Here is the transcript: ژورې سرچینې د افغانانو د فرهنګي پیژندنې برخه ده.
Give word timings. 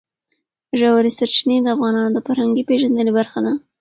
ژورې 0.79 1.11
سرچینې 1.17 1.57
د 1.61 1.67
افغانانو 1.75 2.09
د 2.13 2.19
فرهنګي 2.27 2.63
پیژندنې 2.69 3.11
برخه 3.17 3.39
ده. 3.45 3.53